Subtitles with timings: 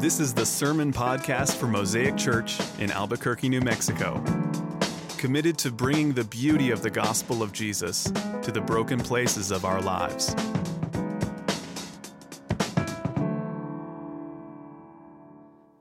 [0.00, 4.22] This is the Sermon Podcast for Mosaic Church in Albuquerque, New Mexico.
[5.16, 9.64] Committed to bringing the beauty of the gospel of Jesus to the broken places of
[9.64, 10.36] our lives.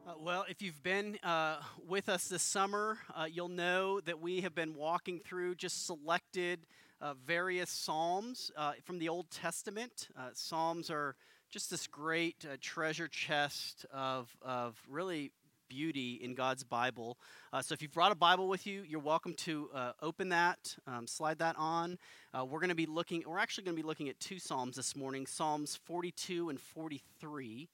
[0.04, 1.57] Uh, well, if you've been uh,
[1.88, 6.65] with us this summer, uh, you'll know that we have been walking through just selected
[7.02, 10.07] uh, various Psalms uh, from the Old Testament.
[10.18, 11.15] Uh, Psalms are
[11.50, 15.32] just this great uh, treasure chest of, of really
[15.69, 17.18] beauty in God's Bible.
[17.51, 20.75] Uh, so if you've brought a Bible with you, you're welcome to uh, open that,
[20.88, 21.97] um, slide that on.
[22.33, 24.96] we're going to be looking, we're actually going to be looking at two Psalms this
[24.96, 27.69] morning Psalms 42 and 43.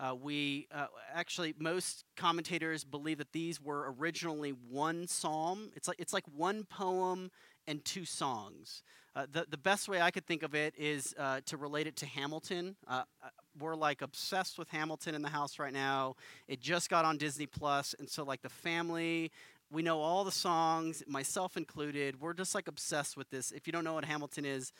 [0.00, 5.70] Uh, we uh, actually most commentators believe that these were originally one psalm.
[5.76, 7.30] It's like it's like one poem
[7.66, 8.82] and two songs.
[9.14, 11.96] Uh, the the best way I could think of it is uh, to relate it
[11.96, 12.76] to Hamilton.
[12.88, 13.28] Uh, uh,
[13.58, 16.16] we're like obsessed with Hamilton in the house right now.
[16.48, 19.30] It just got on Disney Plus, and so like the family.
[19.72, 22.20] We know all the songs, myself included.
[22.20, 23.52] We're just like obsessed with this.
[23.52, 24.72] If you don't know what Hamilton is,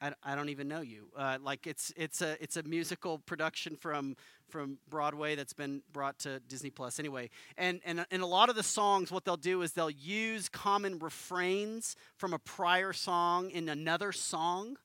[0.00, 1.08] I, I don't even know you.
[1.16, 4.16] Uh, like it's it's a it's a musical production from
[4.48, 7.30] from Broadway that's been brought to Disney Plus anyway.
[7.56, 10.98] And and in a lot of the songs, what they'll do is they'll use common
[10.98, 14.76] refrains from a prior song in another song,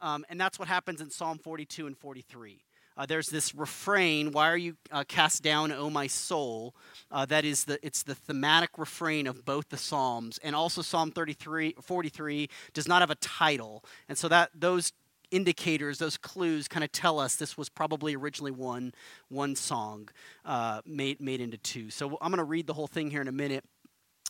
[0.00, 2.62] um, and that's what happens in Psalm 42 and 43.
[2.96, 6.74] Uh, there's this refrain, "Why are you uh, cast down, O my soul?"
[7.10, 11.10] Uh, that is the it's the thematic refrain of both the psalms, and also Psalm
[11.10, 14.92] 33, 43 does not have a title, and so that those
[15.32, 18.92] indicators, those clues, kind of tell us this was probably originally one
[19.28, 20.08] one song
[20.44, 21.90] uh, made made into two.
[21.90, 23.64] So I'm going to read the whole thing here in a minute.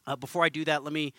[0.07, 1.13] Uh, before I do that, let me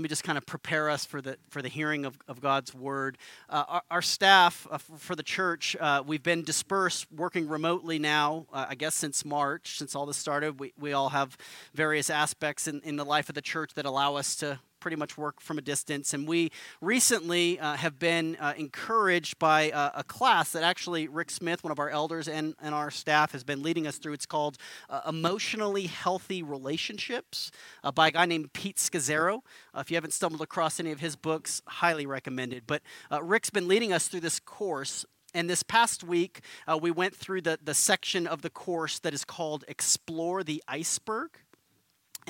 [0.00, 2.74] let me just kind of prepare us for the for the hearing of, of God's
[2.74, 3.18] word.
[3.50, 8.46] Uh, our, our, staff uh, for the church, uh, we've been dispersed, working remotely now.
[8.50, 11.36] Uh, I guess since March, since all this started, we, we all have
[11.74, 15.16] various aspects in, in the life of the church that allow us to pretty much
[15.16, 16.14] work from a distance.
[16.14, 21.30] And we recently uh, have been uh, encouraged by uh, a class that actually Rick
[21.30, 24.14] Smith, one of our elders and, and our staff, has been leading us through.
[24.14, 24.56] It's called
[24.88, 27.50] uh, Emotionally Healthy Relationships
[27.84, 29.42] uh, by a guy named Pete Scazzero.
[29.74, 32.64] Uh, if you haven't stumbled across any of his books, highly recommended.
[32.66, 32.82] But
[33.22, 35.04] Rick's been leading us through this course.
[35.32, 36.40] And this past week,
[36.80, 41.30] we went through the, the section of the course that is called Explore the Iceberg.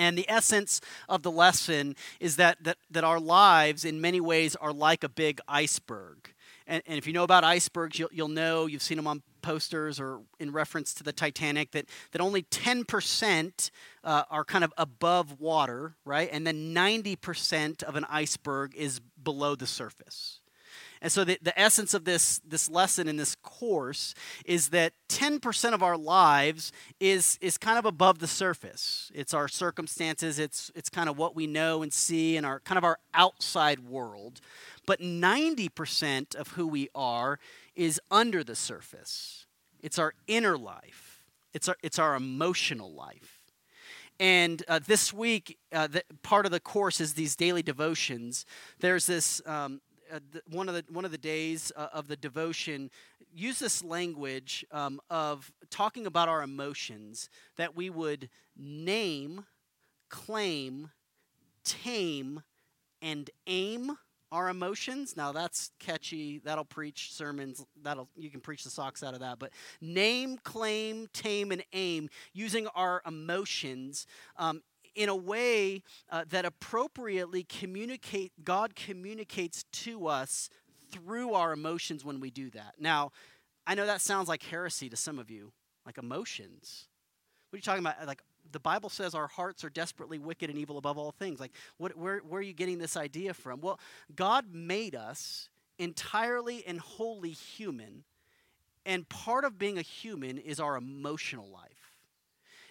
[0.01, 0.81] And the essence
[1.11, 5.11] of the lesson is that, that, that our lives, in many ways, are like a
[5.11, 6.33] big iceberg.
[6.67, 10.01] And, and if you know about icebergs, you'll, you'll know, you've seen them on posters
[10.01, 13.71] or in reference to the Titanic, that, that only 10%
[14.03, 16.31] uh, are kind of above water, right?
[16.33, 20.40] And then 90% of an iceberg is below the surface.
[21.03, 25.73] And so the, the essence of this, this lesson in this course is that 10%
[25.73, 29.11] of our lives is, is kind of above the surface.
[29.15, 32.77] It's our circumstances, it's, it's kind of what we know and see in our kind
[32.77, 34.41] of our outside world.
[34.87, 37.39] But 90% of who we are
[37.75, 39.47] is under the surface.
[39.83, 41.23] It's our inner life.
[41.55, 43.39] It's our, it's our emotional life.
[44.21, 48.45] And uh, this week, uh, the, part of the course is these daily devotions.
[48.81, 49.81] There's this um,
[50.13, 50.19] uh,
[50.51, 52.91] one of the one of the days uh, of the devotion
[53.33, 59.45] use this language um, of talking about our emotions that we would name,
[60.09, 60.91] claim,
[61.65, 62.43] tame,
[63.01, 63.97] and aim
[64.33, 65.17] our emotions.
[65.17, 66.41] Now that's catchy.
[66.45, 67.65] That'll preach sermons.
[67.83, 69.39] That'll you can preach the socks out of that.
[69.39, 69.51] But
[69.81, 74.07] name, claim, tame, and aim using our emotions
[74.37, 74.63] um,
[74.95, 80.51] in a way uh, that appropriately communicate god communicates to us
[80.91, 82.75] through our emotions when we do that.
[82.79, 83.13] Now
[83.67, 85.53] i know that sounds like heresy to some of you
[85.87, 86.89] like emotions.
[87.51, 88.07] What are you talking about?
[88.07, 91.41] Like the bible says our hearts are desperately wicked and evil above all things.
[91.41, 93.61] Like what, where, where are you getting this idea from?
[93.61, 93.79] Well
[94.15, 98.05] god made us entirely and wholly human
[98.87, 101.80] and part of being a human is our emotional life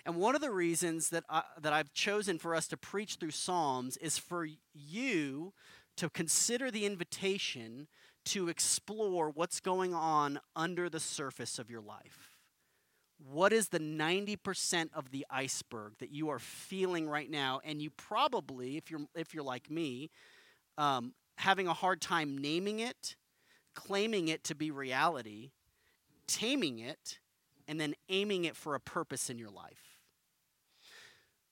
[0.06, 3.32] and one of the reasons that, I, that I've chosen for us to preach through
[3.32, 5.54] Psalms is for you
[5.98, 7.88] to consider the invitation
[8.26, 12.38] to explore what's going on under the surface of your life.
[13.18, 17.60] What is the 90% of the iceberg that you are feeling right now?
[17.66, 20.10] And you probably, if you're, if you're like me,
[20.78, 23.16] um, having a hard time naming it,
[23.76, 25.52] claiming it to be reality,
[26.28, 27.20] taming it,
[27.68, 29.89] and then aiming it for a purpose in your life.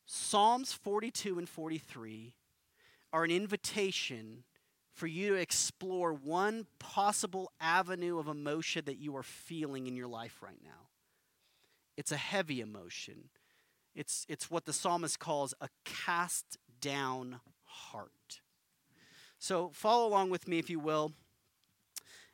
[0.07, 2.33] Psalms 42 and 43
[3.11, 4.45] are an invitation
[4.93, 10.07] for you to explore one possible avenue of emotion that you are feeling in your
[10.07, 10.87] life right now.
[11.97, 13.29] it's a heavy emotion.
[13.93, 18.39] It's, it's what the psalmist calls a cast down heart.
[19.39, 21.11] So follow along with me, if you will,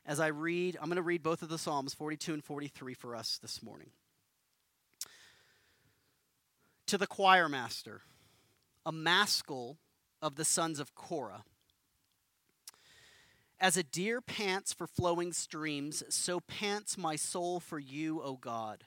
[0.06, 0.76] as I read.
[0.80, 3.90] I'm going to read both of the Psalms, 42 and 43, for us this morning.
[6.88, 8.02] To the choir master,
[8.84, 9.78] a maskil
[10.20, 11.44] of the sons of Korah.
[13.58, 18.84] As a deer pants for flowing streams, so pants my soul for you, O God.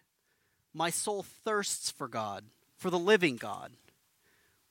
[0.76, 2.46] My soul thirsts for God,
[2.76, 3.72] for the living God.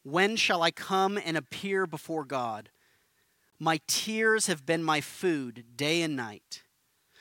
[0.04, 2.70] When shall I come and appear before God?
[3.58, 6.62] My tears have been my food day and night,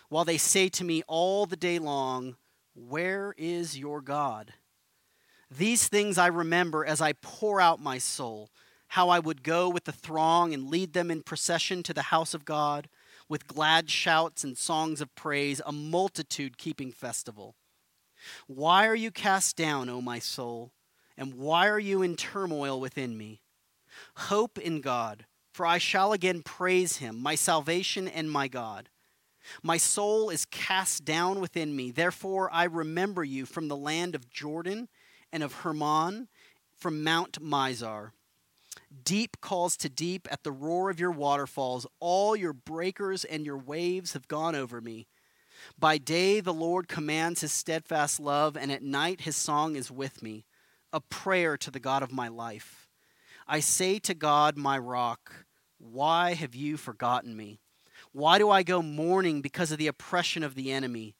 [0.10, 2.36] while they say to me all the day long,
[2.76, 4.54] Where is your God?
[5.58, 8.50] These things I remember as I pour out my soul
[8.90, 12.34] how I would go with the throng and lead them in procession to the house
[12.34, 12.88] of God,
[13.28, 17.56] with glad shouts and songs of praise, a multitude keeping festival.
[18.48, 20.72] Why are you cast down, O my soul?
[21.18, 23.42] And why are you in turmoil within me?
[24.16, 28.90] Hope in God, for I shall again praise him, my salvation and my God.
[29.64, 34.30] My soul is cast down within me, therefore I remember you from the land of
[34.30, 34.90] Jordan
[35.32, 36.28] and of Hermon,
[36.76, 38.12] from Mount Mizar.
[39.04, 41.88] Deep calls to deep at the roar of your waterfalls.
[42.00, 45.08] All your breakers and your waves have gone over me.
[45.80, 50.22] By day, the Lord commands his steadfast love, and at night, his song is with
[50.22, 50.46] me,
[50.92, 52.88] a prayer to the God of my life.
[53.48, 55.46] I say to God, my rock,
[55.78, 57.60] why have you forgotten me?
[58.12, 61.16] Why do I go mourning because of the oppression of the enemy?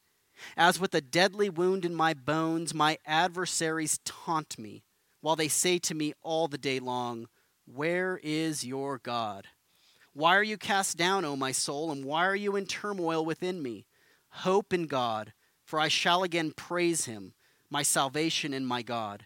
[0.58, 4.84] As with a deadly wound in my bones, my adversaries taunt me,
[5.22, 7.28] while they say to me all the day long,
[7.66, 9.48] where is your God?
[10.14, 13.62] Why are you cast down, O my soul, and why are you in turmoil within
[13.62, 13.86] me?
[14.30, 15.34] Hope in God,
[15.64, 17.34] for I shall again praise him,
[17.70, 19.26] my salvation and my God.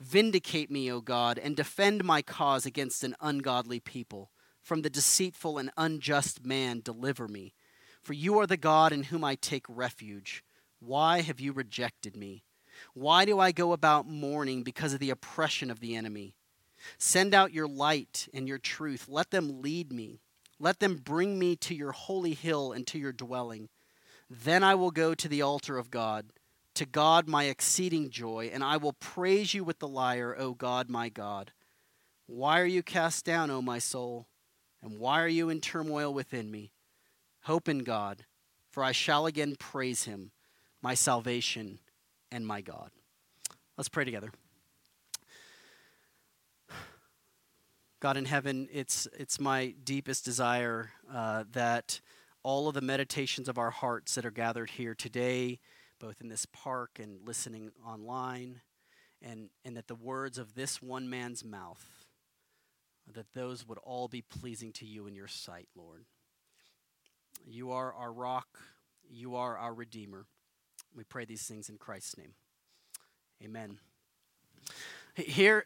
[0.00, 4.30] Vindicate me, O God, and defend my cause against an ungodly people.
[4.60, 7.54] From the deceitful and unjust man, deliver me.
[8.02, 10.44] For you are the God in whom I take refuge.
[10.80, 12.44] Why have you rejected me?
[12.94, 16.34] Why do I go about mourning because of the oppression of the enemy?
[16.96, 19.06] Send out your light and your truth.
[19.08, 20.20] Let them lead me.
[20.60, 23.68] Let them bring me to your holy hill and to your dwelling.
[24.30, 26.26] Then I will go to the altar of God,
[26.74, 30.88] to God my exceeding joy, and I will praise you with the lyre, O God
[30.88, 31.52] my God.
[32.26, 34.28] Why are you cast down, O my soul?
[34.82, 36.72] And why are you in turmoil within me?
[37.42, 38.26] Hope in God,
[38.70, 40.32] for I shall again praise him,
[40.82, 41.78] my salvation
[42.30, 42.90] and my God.
[43.76, 44.30] Let's pray together.
[48.00, 52.00] God in heaven, it's, it's my deepest desire uh, that
[52.44, 55.58] all of the meditations of our hearts that are gathered here today,
[55.98, 58.60] both in this park and listening online,
[59.20, 61.84] and, and that the words of this one man's mouth,
[63.14, 66.04] that those would all be pleasing to you in your sight, Lord.
[67.44, 68.60] You are our rock,
[69.10, 70.26] you are our Redeemer.
[70.96, 72.34] We pray these things in Christ's name.
[73.42, 73.78] Amen.
[75.14, 75.64] Here,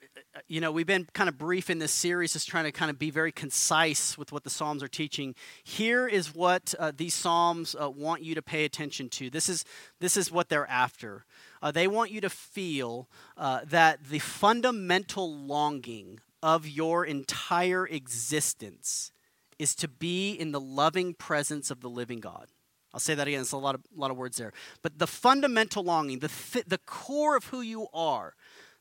[0.48, 2.98] you know, we've been kind of brief in this series, just trying to kind of
[2.98, 5.34] be very concise with what the Psalms are teaching.
[5.62, 9.28] Here is what uh, these Psalms uh, want you to pay attention to.
[9.28, 9.66] This is,
[10.00, 11.26] this is what they're after.
[11.60, 19.12] Uh, they want you to feel uh, that the fundamental longing of your entire existence
[19.58, 22.48] is to be in the loving presence of the living God.
[22.94, 23.40] I'll say that again.
[23.40, 24.52] It's a lot of, a lot of words there.
[24.82, 28.34] But the fundamental longing, the, th- the core of who you are,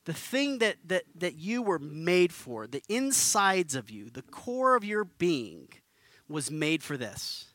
[0.06, 4.76] the thing that, that, that you were made for, the insides of you, the core
[4.76, 5.70] of your being,
[6.28, 7.54] was made for this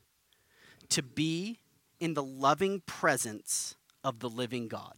[0.89, 1.59] to be
[1.99, 4.95] in the loving presence of the living God.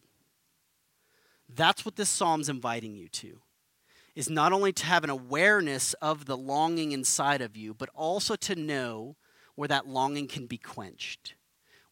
[1.49, 3.41] That's what this psalm's inviting you to.
[4.15, 8.35] Is not only to have an awareness of the longing inside of you, but also
[8.37, 9.17] to know
[9.55, 11.35] where that longing can be quenched,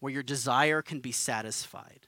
[0.00, 2.06] where your desire can be satisfied.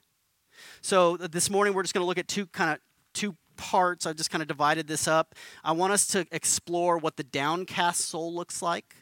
[0.81, 2.79] So uh, this morning we're just going to look at two kind of
[3.15, 4.07] two parts.
[4.07, 5.35] I've just kind of divided this up.
[5.65, 8.95] I want us to explore what the downcast soul looks like,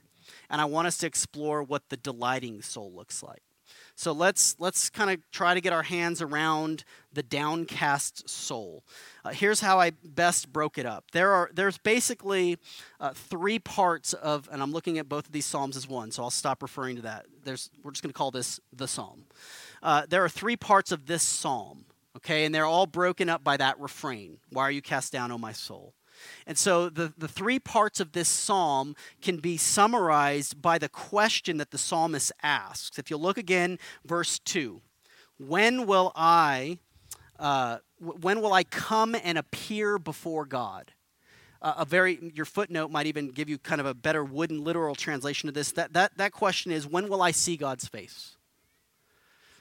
[0.50, 3.43] and I want us to explore what the delighting soul looks like.
[3.98, 6.84] So let's let's kind of try to get our hands around
[7.14, 8.84] the downcast soul.
[9.24, 11.10] Uh, here's how I best broke it up.
[11.12, 12.58] There are there's basically
[13.00, 16.22] uh, three parts of, and I'm looking at both of these psalms as one, so
[16.22, 17.24] I'll stop referring to that.
[17.42, 19.24] There's we're just going to call this the psalm.
[19.82, 21.86] Uh, there are three parts of this psalm.
[22.18, 25.38] Okay, and they're all broken up by that refrain Why are you cast down, O
[25.38, 25.94] my soul?
[26.46, 31.56] And so the, the three parts of this psalm can be summarized by the question
[31.58, 32.99] that the psalmist asks.
[32.99, 34.80] If you look again, verse 2
[35.38, 36.78] When will I
[37.38, 40.92] uh, when will I come and appear before God?
[41.62, 44.94] Uh, a very your footnote might even give you kind of a better wooden literal
[44.94, 45.73] translation of this.
[45.73, 48.37] That that that question is when will I see God's face?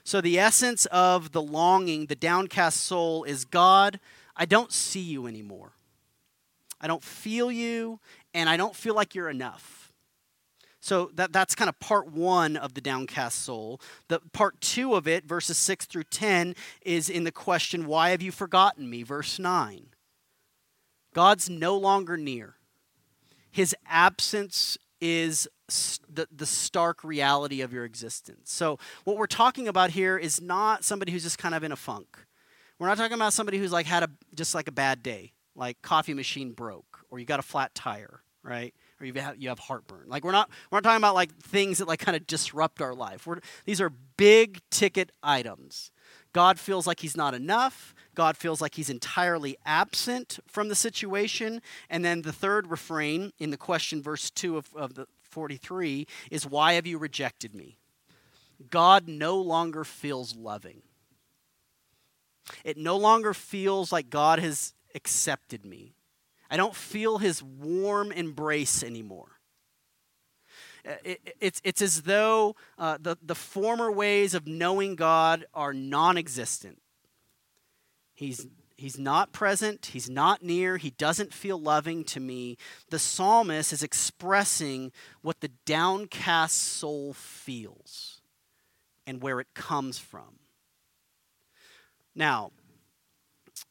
[0.04, 3.98] So the essence of the longing, the downcast soul is God,
[4.36, 5.72] I don't see you anymore.
[6.86, 7.98] I don't feel you,
[8.32, 9.92] and I don't feel like you're enough.
[10.78, 13.80] So that, that's kind of part one of the downcast soul.
[14.06, 18.22] The part two of it, verses six through ten, is in the question, Why have
[18.22, 19.02] you forgotten me?
[19.02, 19.88] Verse nine.
[21.12, 22.54] God's no longer near.
[23.50, 25.48] His absence is
[26.08, 28.52] the, the stark reality of your existence.
[28.52, 31.76] So, what we're talking about here is not somebody who's just kind of in a
[31.76, 32.16] funk.
[32.78, 35.82] We're not talking about somebody who's like had a just like a bad day, like
[35.82, 38.74] coffee machine broke, or you got a flat tire, right?
[39.00, 40.04] or you have, you have heartburn.
[40.06, 42.94] Like we're not we're not talking about like things that like kind of disrupt our
[42.94, 43.26] life.
[43.26, 45.90] We're, these are big ticket items.
[46.32, 47.94] God feels like he's not enough.
[48.14, 51.62] God feels like he's entirely absent from the situation.
[51.88, 56.46] And then the third refrain in the question, verse 2 of, of the 43, is
[56.46, 57.78] Why have you rejected me?
[58.70, 60.82] God no longer feels loving.
[62.64, 65.94] It no longer feels like God has accepted me.
[66.50, 69.28] I don't feel his warm embrace anymore.
[70.86, 75.72] Uh, it, it's, it's as though uh, the, the former ways of knowing God are
[75.72, 76.80] non existent.
[78.14, 82.56] He's, he's not present, he's not near, he doesn't feel loving to me.
[82.88, 88.20] The psalmist is expressing what the downcast soul feels
[89.06, 90.38] and where it comes from.
[92.14, 92.52] Now,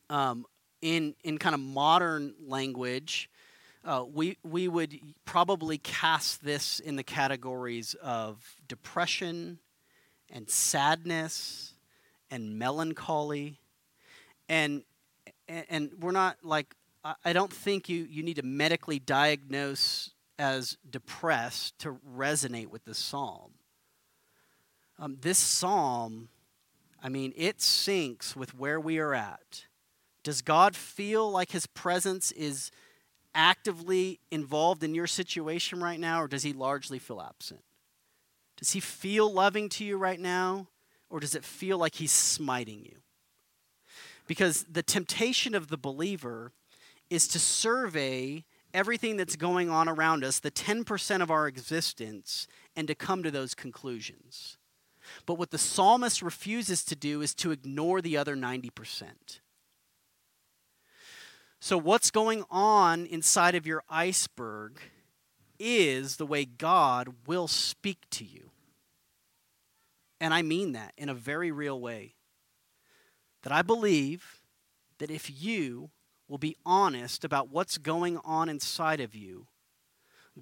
[0.09, 0.45] um,
[0.85, 3.27] in, in kind of modern language,
[3.83, 9.57] uh, we, we would probably cast this in the categories of depression
[10.31, 11.73] and sadness
[12.29, 13.59] and melancholy.
[14.47, 14.83] And,
[15.47, 16.75] and we're not like,
[17.23, 22.99] I don't think you, you need to medically diagnose as depressed to resonate with this
[22.99, 23.53] psalm.
[24.99, 26.29] Um, this psalm,
[27.01, 29.65] I mean, it syncs with where we are at
[30.25, 32.71] does God feel like his presence is
[33.35, 37.63] actively involved in your situation right now, or does he largely feel absent?
[38.57, 40.67] Does he feel loving to you right now,
[41.11, 42.97] or does it feel like he's smiting you?
[44.25, 46.51] Because the temptation of the believer
[47.11, 52.87] is to survey everything that's going on around us, the 10% of our existence, and
[52.87, 54.57] to come to those conclusions.
[55.27, 59.39] But what the psalmist refuses to do is to ignore the other 90%.
[61.65, 64.79] So, what's going on inside of your iceberg
[65.57, 68.51] is the way God will speak to you.
[70.21, 72.13] And I mean that in a very real way.
[73.41, 74.41] That I believe
[74.99, 75.89] that if you
[76.27, 79.47] will be honest about what's going on inside of you,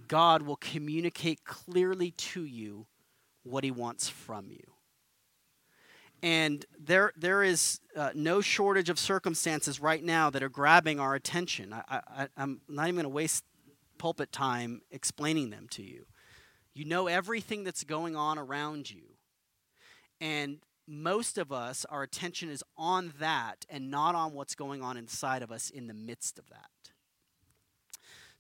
[0.10, 2.86] God will communicate clearly to you
[3.44, 4.73] what He wants from you.
[6.24, 11.16] And there, there is uh, no shortage of circumstances right now that are grabbing our
[11.16, 11.74] attention.
[11.74, 13.44] I, I, I'm not even going to waste
[13.98, 16.06] pulpit time explaining them to you.
[16.74, 19.04] You know everything that's going on around you.
[20.22, 24.96] And most of us, our attention is on that and not on what's going on
[24.96, 26.70] inside of us in the midst of that.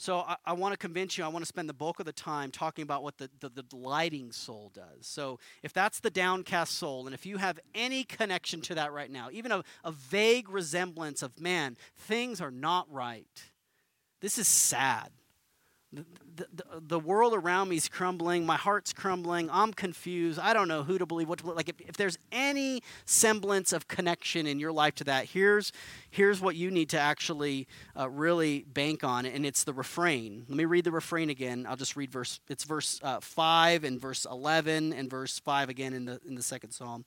[0.04, 2.12] So I, I want to convince you, I want to spend the bulk of the
[2.12, 5.08] time talking about what the, the, the delighting soul does.
[5.08, 9.10] So if that's the downcast soul, and if you have any connection to that right
[9.10, 13.44] now, even a, a vague resemblance of, man, things are not right.
[14.20, 15.10] This is sad
[16.36, 18.46] the, the, world around me is crumbling.
[18.46, 19.50] My heart's crumbling.
[19.52, 20.40] I'm confused.
[20.40, 21.58] I don't know who to believe, what to believe.
[21.58, 25.72] Like, if, if there's any semblance of connection in your life to that, here's,
[26.10, 30.46] here's what you need to actually uh, really bank on, and it's the refrain.
[30.48, 31.66] Let me read the refrain again.
[31.70, 35.94] I'll just read verse, it's verse uh, 5 and verse 11 and verse 5 again
[35.94, 37.06] in the, in the second psalm.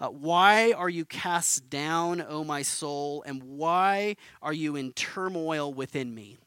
[0.00, 5.72] Uh, why are you cast down, O my soul, and why are you in turmoil
[5.72, 6.38] within me?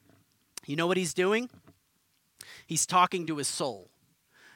[0.65, 1.50] You know what he's doing?
[2.65, 3.89] He's talking to his soul.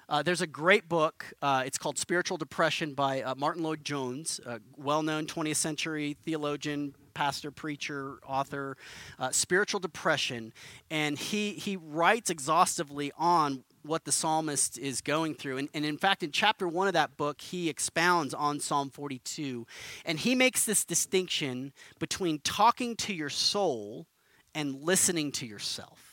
[0.10, 1.26] Uh, there's a great book.
[1.40, 6.96] Uh, it's called Spiritual Depression by uh, Martyn Lloyd-Jones, a well known 20th century theologian,
[7.14, 8.76] pastor, preacher, author.
[9.20, 10.52] Uh, Spiritual Depression.
[10.90, 15.60] And he, he writes exhaustively on what the psalmist is going through.
[15.60, 19.68] And, and in fact, in chapter one of that book, he expounds on Psalm 42.
[20.06, 24.08] And he makes this distinction between talking to your soul
[24.56, 26.09] and listening to yourself.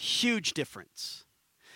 [0.00, 1.24] Huge difference.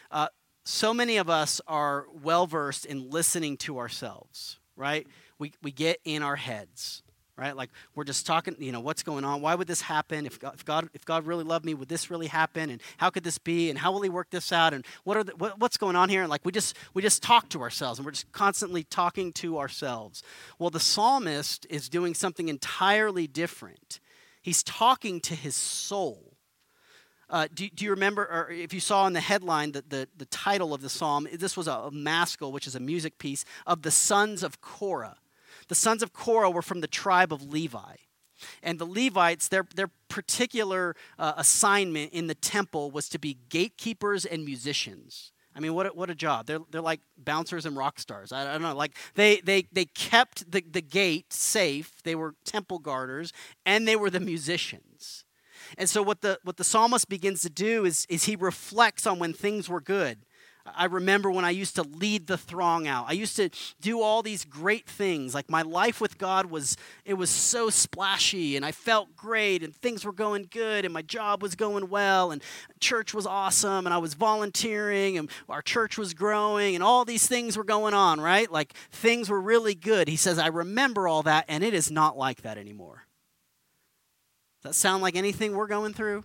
[0.09, 0.29] Uh,
[0.65, 5.09] so many of us are well versed in listening to ourselves, right?
[5.41, 7.03] We, we get in our heads,
[7.37, 7.57] right?
[7.57, 9.41] Like we're just talking, you know, what's going on?
[9.41, 10.25] Why would this happen?
[10.25, 12.71] If God, if God, if God really loved me, would this really happen?
[12.71, 13.71] And how could this be?
[13.71, 14.73] And how will He work this out?
[14.73, 16.21] And what are the, what, what's going on here?
[16.21, 19.59] And like we just we just talk to ourselves, and we're just constantly talking to
[19.59, 20.23] ourselves.
[20.61, 23.99] Well, the psalmist is doing something entirely different.
[24.43, 26.32] He's talking to his soul.
[27.33, 30.27] Uh, do, do, you remember, or if you saw in the headline, the, the, the
[30.27, 33.81] title of the psalm, this was a, a maskil, which is a music piece, of
[33.81, 35.17] the sons of Korah.
[35.69, 37.97] The sons of Korah were from the tribe of Levi.
[38.63, 44.27] And the Levites, their, their particular uh, assignment in the temple was to be gatekeepers
[44.27, 45.33] and musicians.
[45.57, 46.47] I mean, what a, what a job.
[46.47, 48.33] They're, they're like bouncers and rock stars.
[48.33, 48.75] I, I don't know.
[48.75, 52.03] Like, they, they, they kept the, the gate safe.
[52.03, 53.33] They were temple guarders,
[53.65, 55.25] and they were the musicians.
[55.79, 59.19] And so what the what the psalmist begins to do is is he reflects on
[59.19, 60.19] when things were good.
[60.65, 63.07] I remember when I used to lead the throng out.
[63.09, 63.51] I used to
[63.81, 65.35] do all these great things.
[65.35, 69.75] Like my life with God was it was so splashy and I felt great and
[69.75, 72.43] things were going good and my job was going well and
[72.81, 77.27] church was awesome and I was volunteering and our church was growing and all these
[77.27, 78.51] things were going on, right?
[78.51, 80.07] Like things were really good.
[80.07, 83.07] He says I remember all that and it is not like that anymore.
[84.63, 86.25] That sound like anything we're going through?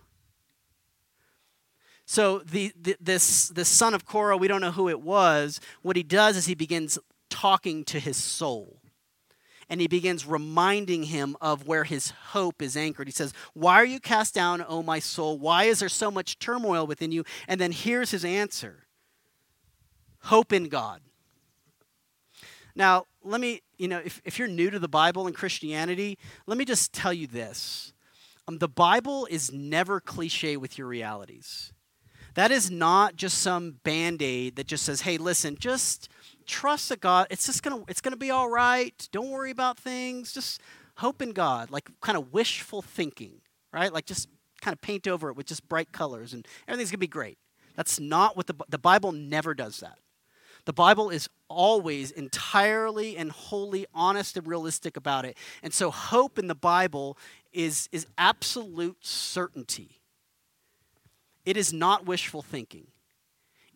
[2.06, 5.60] So the, the, this, this son of Korah, we don't know who it was.
[5.82, 8.80] What he does is he begins talking to his soul.
[9.68, 13.06] And he begins reminding him of where his hope is anchored.
[13.06, 15.38] He says, Why are you cast down, O my soul?
[15.38, 17.24] Why is there so much turmoil within you?
[17.46, 18.86] And then here's his answer
[20.22, 21.02] Hope in God.
[22.74, 26.16] Now, let me, you know, if, if you're new to the Bible and Christianity,
[26.46, 27.92] let me just tell you this
[28.48, 31.72] um, the Bible is never cliche with your realities.
[32.34, 36.08] That is not just some band aid that just says, hey, listen, just
[36.46, 39.08] trust that God, it's just gonna it's gonna be all right.
[39.12, 40.32] Don't worry about things.
[40.32, 40.62] Just
[40.96, 43.42] hope in God, like kind of wishful thinking,
[43.72, 43.92] right?
[43.92, 44.28] Like just
[44.62, 47.38] kind of paint over it with just bright colors and everything's gonna be great.
[47.76, 49.98] That's not what the the Bible never does that.
[50.68, 55.38] The Bible is always entirely and wholly honest and realistic about it.
[55.62, 57.16] And so hope in the Bible
[57.52, 60.00] is, is absolute certainty.
[61.44, 62.88] It is not wishful thinking.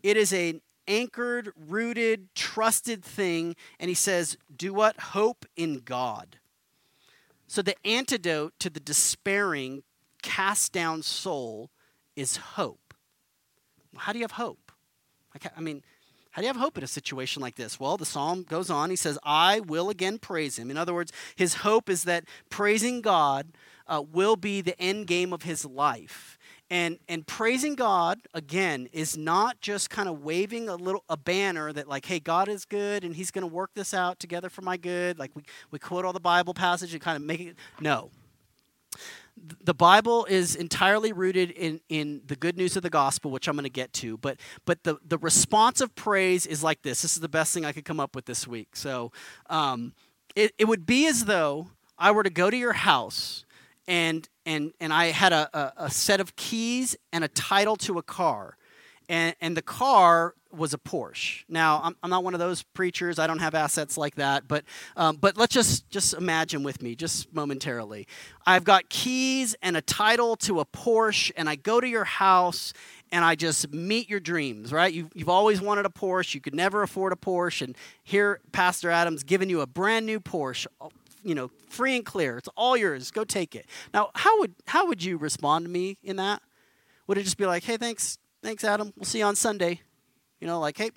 [0.03, 3.57] It is an anchored, rooted, trusted thing.
[3.79, 4.99] And he says, do what?
[5.01, 6.39] Hope in God.
[7.47, 9.83] So the antidote to the despairing,
[10.23, 11.71] cast down soul
[12.17, 12.95] is hope.
[13.97, 14.73] How do you have hope?
[15.57, 15.83] I mean,
[16.31, 17.79] how do you have hope in a situation like this?
[17.79, 18.89] Well, the psalm goes on.
[18.89, 20.71] He says, I will again praise him.
[20.71, 23.49] In other words, his hope is that praising God
[23.87, 26.39] uh, will be the end game of his life.
[26.71, 31.71] And, and praising God again is not just kind of waving a little a banner
[31.71, 34.63] that like hey God is good and he's going to work this out together for
[34.63, 37.57] my good like we, we quote all the Bible passage and kind of make it
[37.79, 38.11] no
[39.37, 43.55] the Bible is entirely rooted in, in the good news of the gospel, which I'm
[43.55, 44.17] going to get to.
[44.19, 47.03] But but the the response of praise is like this.
[47.03, 48.77] This is the best thing I could come up with this week.
[48.77, 49.11] So
[49.49, 49.95] um,
[50.37, 51.69] it it would be as though
[51.99, 53.45] I were to go to your house
[53.87, 57.99] and and and I had a, a, a set of keys and a title to
[57.99, 58.57] a car,
[59.09, 61.45] and and the car was a Porsche.
[61.49, 63.19] Now, I'm, I'm not one of those preachers.
[63.19, 64.47] I don't have assets like that.
[64.47, 64.65] But,
[64.97, 68.07] um, but let's just, just imagine with me, just momentarily.
[68.47, 72.73] I've got keys and a title to a Porsche, and I go to your house
[73.11, 74.93] and I just meet your dreams, right?
[74.93, 76.35] You've, you've always wanted a Porsche.
[76.35, 77.63] You could never afford a Porsche.
[77.63, 80.67] And here, Pastor Adam's giving you a brand new Porsche,
[81.23, 82.39] you know, free and clear.
[82.39, 83.11] It's all yours.
[83.11, 83.67] Go take it.
[83.93, 86.43] Now, how would, how would you respond to me in that?
[87.07, 88.93] Would it just be like, hey, thanks, thanks, Adam.
[88.97, 89.81] We'll see you on Sunday.
[90.41, 90.91] You know, like, hey,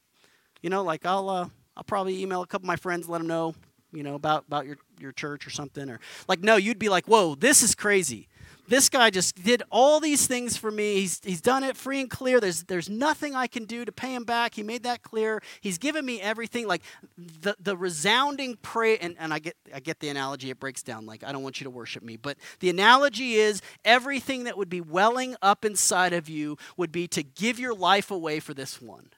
[0.62, 3.28] you know, like I'll uh, I'll probably email a couple of my friends, let them
[3.28, 3.54] know,
[3.92, 7.06] you know, about about your your church or something, or like, no, you'd be like,
[7.06, 8.28] whoa, this is crazy.
[8.68, 10.96] This guy just did all these things for me.
[10.96, 12.40] He's, he's done it free and clear.
[12.40, 14.56] There's, there's nothing I can do to pay him back.
[14.56, 15.42] He made that clear.
[15.62, 16.68] He's given me everything.
[16.68, 16.82] Like
[17.18, 21.06] the, the resounding praise, and, and I, get, I get the analogy, it breaks down.
[21.06, 22.18] Like, I don't want you to worship me.
[22.18, 27.08] But the analogy is everything that would be welling up inside of you would be
[27.10, 29.10] to give your life away for this one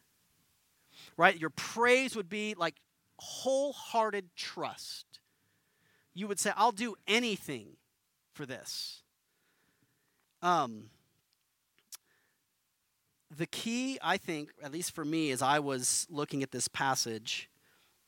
[1.17, 1.37] right?
[1.39, 2.75] Your praise would be like
[3.19, 5.05] wholehearted trust.
[6.13, 7.77] You would say, I'll do anything
[8.33, 9.01] for this.
[10.41, 10.89] Um,
[13.35, 17.49] the key, I think, at least for me, as I was looking at this passage,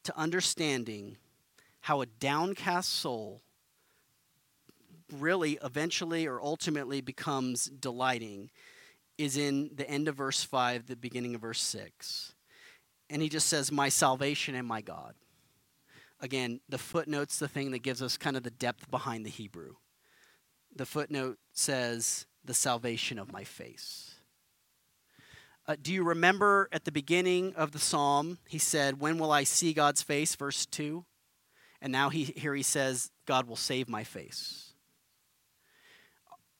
[0.03, 1.17] to understanding
[1.81, 3.41] how a downcast soul
[5.11, 8.49] really eventually or ultimately becomes delighting
[9.17, 12.33] is in the end of verse 5, the beginning of verse 6
[13.09, 15.15] and he just says, My salvation and my God.
[16.21, 19.75] again, the footnote's the thing that gives us kind of the depth behind the Hebrew.
[20.79, 24.15] The footnote says, the salvation of my face.
[25.67, 29.43] Uh, do you remember at the beginning of the psalm, he said, When will I
[29.43, 30.35] see God's face?
[30.35, 31.03] Verse 2.
[31.81, 34.71] And now he, here he says, God will save my face.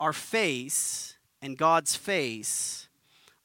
[0.01, 2.89] Our face and God's face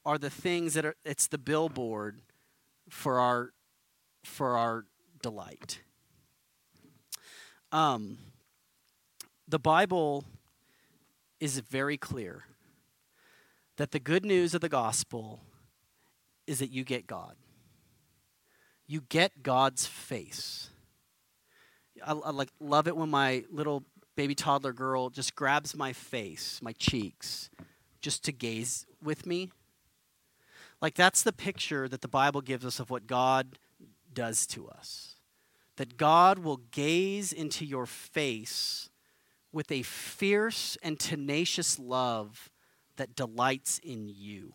[0.04, 2.18] are the things that are, it's the billboard
[2.90, 3.52] for our,
[4.24, 4.86] for our
[5.22, 5.82] delight.
[7.70, 8.18] Um,
[9.46, 10.24] the Bible
[11.40, 12.44] is very clear
[13.76, 15.40] that the good news of the gospel
[16.46, 17.34] is that you get God.
[18.86, 20.70] You get God's face.
[22.04, 23.84] I, I like love it when my little
[24.16, 27.50] baby toddler girl just grabs my face, my cheeks,
[28.00, 29.50] just to gaze with me.
[30.80, 33.58] Like that's the picture that the Bible gives us of what God
[34.12, 35.16] does to us.
[35.76, 38.90] That God will gaze into your face
[39.54, 42.50] with a fierce and tenacious love
[42.96, 44.52] that delights in you.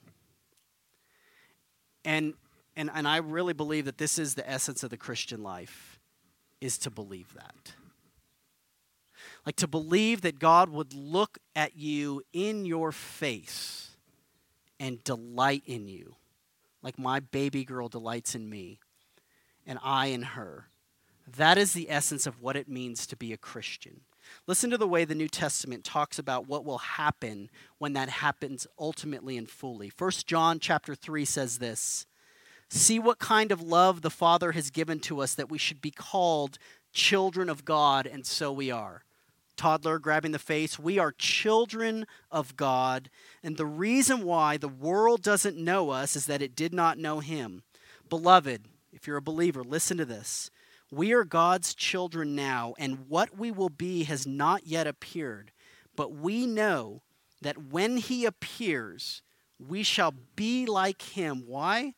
[2.04, 2.34] And,
[2.76, 6.00] and, and I really believe that this is the essence of the Christian life,
[6.62, 7.74] is to believe that.
[9.46, 13.92] Like to believe that God would look at you in your face
[14.80, 16.16] and delight in you,
[16.82, 18.80] like my baby girl delights in me,
[19.66, 20.68] and I in her.
[21.38, 24.02] That is the essence of what it means to be a Christian.
[24.48, 28.68] Listen to the way the New Testament talks about what will happen when that happens
[28.78, 29.92] ultimately and fully.
[29.98, 32.06] 1 John chapter 3 says this
[32.70, 35.92] See what kind of love the Father has given to us that we should be
[35.92, 36.58] called
[36.92, 39.04] children of God, and so we are.
[39.56, 43.10] Toddler grabbing the face, we are children of God,
[43.44, 47.20] and the reason why the world doesn't know us is that it did not know
[47.20, 47.64] Him.
[48.08, 50.50] Beloved, if you're a believer, listen to this.
[50.92, 55.52] We are God's children now, and what we will be has not yet appeared.
[55.96, 57.04] But we know
[57.42, 59.22] that when he appears,
[59.60, 61.44] we shall be like him.
[61.46, 61.94] Why?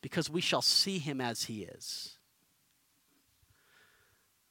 [0.00, 2.18] Because we shall see him as he is.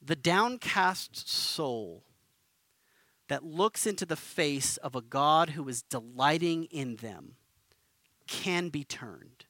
[0.02, 2.04] The downcast soul
[3.28, 7.36] that looks into the face of a God who is delighting in them
[8.28, 9.46] can be turned.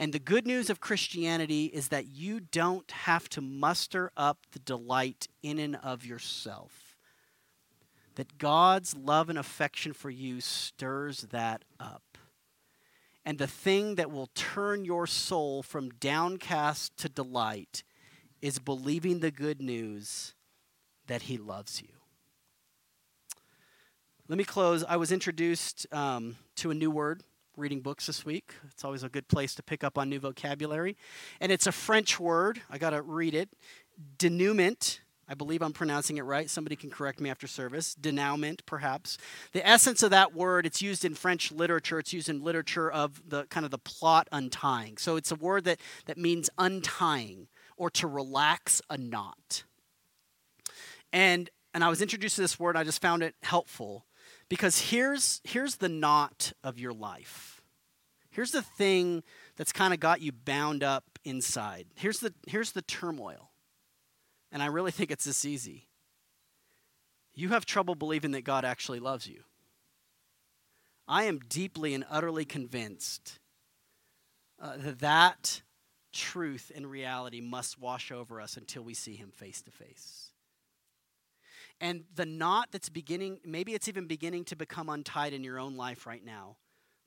[0.00, 4.58] And the good news of Christianity is that you don't have to muster up the
[4.58, 6.96] delight in and of yourself.
[8.14, 12.16] That God's love and affection for you stirs that up.
[13.26, 17.82] And the thing that will turn your soul from downcast to delight
[18.40, 20.32] is believing the good news
[21.08, 21.92] that He loves you.
[24.28, 24.82] Let me close.
[24.88, 27.22] I was introduced um, to a new word
[27.56, 28.54] reading books this week.
[28.70, 30.96] It's always a good place to pick up on new vocabulary.
[31.40, 32.62] And it's a French word.
[32.70, 33.50] I got to read it.
[34.18, 35.00] Denouement.
[35.28, 36.50] I believe I'm pronouncing it right.
[36.50, 37.94] Somebody can correct me after service.
[37.94, 39.16] Denouement, perhaps.
[39.52, 42.00] The essence of that word, it's used in French literature.
[42.00, 44.96] It's used in literature of the kind of the plot untying.
[44.96, 49.64] So it's a word that, that means untying or to relax a knot.
[51.12, 54.04] And and I was introduced to this word, I just found it helpful
[54.50, 57.60] because here's here's the knot of your life
[58.30, 59.22] Here's the thing
[59.56, 61.86] that's kind of got you bound up inside.
[61.96, 63.50] Here's the, here's the turmoil.
[64.52, 65.88] And I really think it's this easy.
[67.34, 69.42] You have trouble believing that God actually loves you.
[71.08, 73.40] I am deeply and utterly convinced
[74.60, 75.62] uh, that that
[76.12, 80.30] truth and reality must wash over us until we see Him face to face.
[81.80, 85.76] And the knot that's beginning, maybe it's even beginning to become untied in your own
[85.76, 86.56] life right now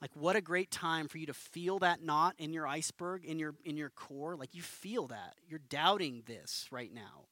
[0.03, 3.39] like what a great time for you to feel that knot in your iceberg, in
[3.39, 4.35] your in your core.
[4.35, 5.35] Like you feel that.
[5.47, 7.27] You're doubting this right now.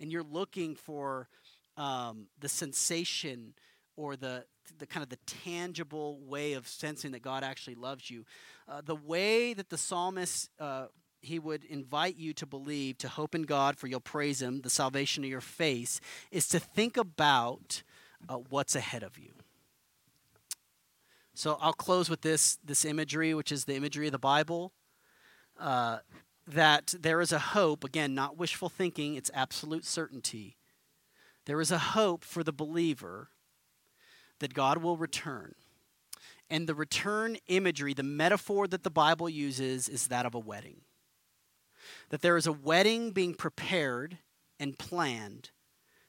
[0.00, 1.28] And you're looking for
[1.76, 3.54] um, the sensation
[3.94, 4.44] or the
[4.76, 8.24] the kind of the tangible way of sensing that God actually loves you.
[8.66, 10.86] Uh, the way that the psalmist uh,
[11.20, 14.70] he would invite you to believe, to hope in God, for you'll praise Him, the
[14.70, 17.82] salvation of your face, is to think about
[18.28, 19.32] uh, what's ahead of you.
[21.34, 24.72] So I'll close with this this imagery, which is the imagery of the Bible.
[25.58, 25.98] Uh,
[26.46, 30.56] that there is a hope, again, not wishful thinking, it's absolute certainty.
[31.46, 33.28] There is a hope for the believer
[34.40, 35.54] that God will return.
[36.48, 40.80] And the return imagery, the metaphor that the Bible uses, is that of a wedding.
[42.10, 44.18] That there is a wedding being prepared
[44.58, 45.50] and planned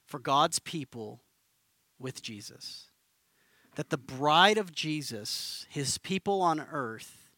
[0.06, 1.22] for God's people
[2.00, 2.92] with Jesus
[3.76, 7.30] that the bride of Jesus, his people on earth,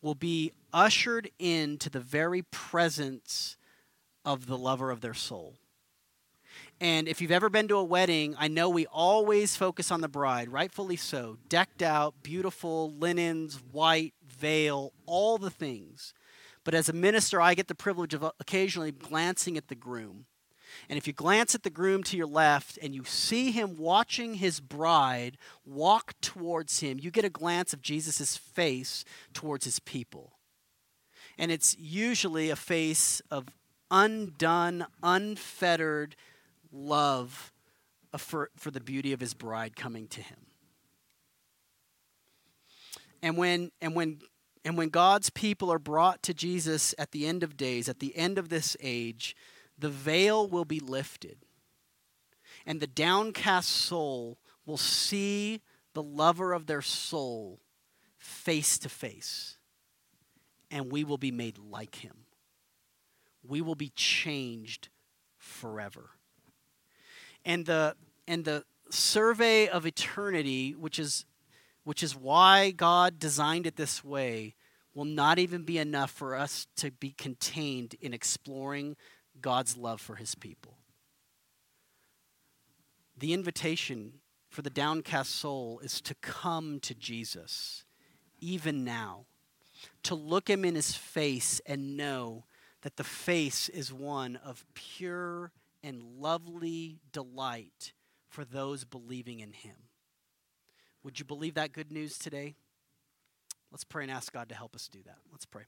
[0.00, 3.56] will be ushered into the very presence
[4.24, 5.54] of the lover of their soul.
[6.80, 10.08] And if you've ever been to a wedding, I know we always focus on the
[10.08, 11.38] bride, rightfully so.
[11.48, 16.14] Decked out, beautiful, linens, white, veil, all the things.
[16.64, 20.26] But as a minister, I get the privilege of occasionally glancing at the groom.
[20.88, 24.34] And if you glance at the groom to your left and you see him watching
[24.34, 30.32] his bride walk towards him, you get a glance of Jesus' face towards his people.
[31.38, 33.46] And it's usually a face of
[33.90, 36.16] undone, unfettered,
[36.72, 37.52] love
[38.12, 40.38] uh, for, for the beauty of his bride coming to him.
[43.22, 44.20] And when, and, when,
[44.64, 48.16] and when God's people are brought to Jesus at the end of days, at the
[48.16, 49.34] end of this age,
[49.78, 51.38] the veil will be lifted.
[52.64, 55.62] And the downcast soul will see
[55.94, 57.60] the lover of their soul
[58.18, 59.58] face to face.
[60.70, 62.24] And we will be made like him.
[63.42, 64.88] We will be changed
[65.38, 66.10] forever
[67.44, 67.96] and the
[68.28, 71.24] and the survey of eternity, which is
[71.84, 74.54] which is why God designed it this way,
[74.94, 78.96] will not even be enough for us to be contained in exploring
[79.40, 80.76] God's love for his people.
[83.18, 84.14] The invitation
[84.50, 87.84] for the downcast soul is to come to Jesus,
[88.40, 89.24] even now,
[90.02, 92.44] to look him in his face and know
[92.82, 97.92] that the face is one of pure and lovely delight
[98.28, 99.76] for those believing in him.
[101.04, 102.54] Would you believe that good news today?
[103.70, 105.18] Let's pray and ask God to help us do that.
[105.30, 105.64] Let's pray.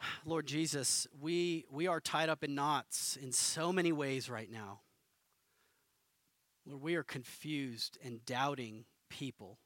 [0.26, 4.80] Lord Jesus, we, we are tied up in knots in so many ways right now.
[6.66, 9.58] Lord, we are confused and doubting people,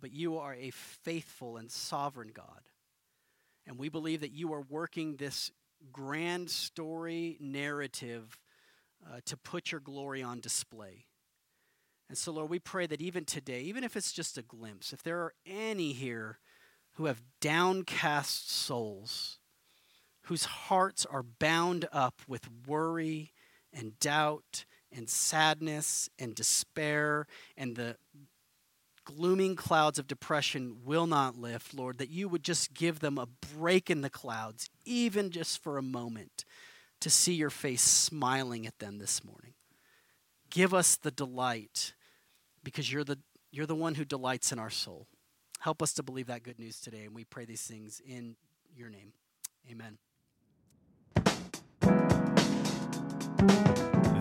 [0.00, 2.62] but you are a faithful and sovereign God.
[3.66, 5.50] And we believe that you are working this
[5.92, 8.38] grand story narrative
[9.06, 11.06] uh, to put your glory on display.
[12.10, 15.00] And so, Lord, we pray that even today, even if it's just a glimpse, if
[15.00, 16.40] there are any here
[16.94, 19.38] who have downcast souls,
[20.22, 23.32] whose hearts are bound up with worry
[23.72, 27.96] and doubt and sadness and despair and the
[29.04, 33.28] glooming clouds of depression will not lift, Lord, that you would just give them a
[33.54, 36.44] break in the clouds, even just for a moment,
[37.02, 39.54] to see your face smiling at them this morning.
[40.50, 41.92] Give us the delight
[42.64, 43.18] because you're the,
[43.50, 45.06] you're the one who delights in our soul.
[45.60, 48.36] Help us to believe that good news today, and we pray these things in
[48.74, 49.12] your name.
[49.70, 49.98] Amen.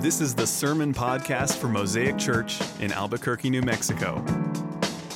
[0.02, 4.23] This is the Sermon Podcast for Mosaic Church in Albuquerque, New Mexico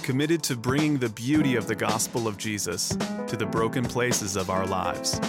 [0.04, 2.90] committed to bringing the beauty of the gospel of Jesus
[3.26, 5.20] to the broken places of our lives.